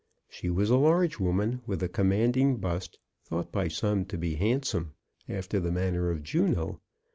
She 0.29 0.49
was 0.49 0.71
a 0.71 0.77
large 0.77 1.19
woman 1.19 1.61
with 1.67 1.83
a 1.83 1.87
commanding 1.87 2.57
bust, 2.57 2.97
thought 3.23 3.51
by 3.51 3.67
some 3.67 4.03
to 4.05 4.17
be 4.17 4.33
handsome, 4.33 4.95
after 5.29 5.59
the 5.59 5.71
manner 5.71 6.09
of 6.09 6.23
Juno. 6.23 6.81